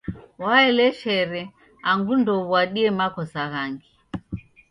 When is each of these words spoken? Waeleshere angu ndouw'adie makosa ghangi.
Waeleshere 0.41 1.41
angu 1.89 2.13
ndouw'adie 2.19 2.89
makosa 2.99 3.41
ghangi. 3.51 3.87